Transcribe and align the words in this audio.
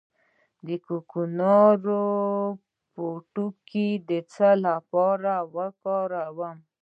د 0.67 0.69
کوکنارو 0.85 2.03
پوټکی 2.93 3.89
د 4.09 4.11
څه 4.33 4.49
لپاره 4.65 5.33
وکاروم؟ 5.55 6.57